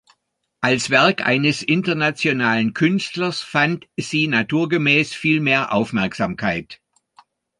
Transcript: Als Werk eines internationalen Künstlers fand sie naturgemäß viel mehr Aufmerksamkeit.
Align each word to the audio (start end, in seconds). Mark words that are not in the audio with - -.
Als 0.61 0.89
Werk 0.89 1.23
eines 1.27 1.61
internationalen 1.61 2.73
Künstlers 2.73 3.41
fand 3.41 3.87
sie 3.97 4.27
naturgemäß 4.27 5.13
viel 5.13 5.41
mehr 5.41 5.71
Aufmerksamkeit. 5.73 6.81